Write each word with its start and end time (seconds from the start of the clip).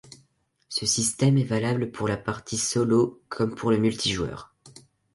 Ce 0.67 0.87
système 0.87 1.37
est 1.37 1.43
valable 1.43 1.91
pour 1.91 2.07
la 2.07 2.17
partie 2.17 2.57
solo 2.57 3.21
comme 3.29 3.53
pour 3.53 3.69
le 3.69 3.77
multijoueur. 3.77 4.51